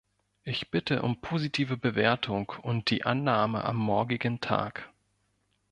Ich 0.41 0.71
bitte 0.71 1.03
um 1.03 1.21
positive 1.21 1.77
Bewertung 1.77 2.49
und 2.63 2.89
die 2.89 3.05
Annahme 3.05 3.63
am 3.63 3.75
morgigen 3.77 4.39
Tag. 4.41 4.89